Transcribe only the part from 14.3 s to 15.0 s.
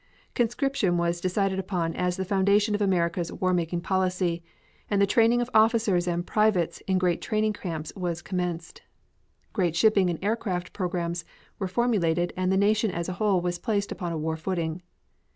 footing.